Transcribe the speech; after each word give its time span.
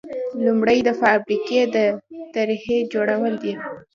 لومړی 0.45 0.79
د 0.83 0.89
فابریکې 1.01 1.61
د 1.75 1.77
طرحې 2.33 2.77
جوړول 2.93 3.33
دي. 3.43 3.53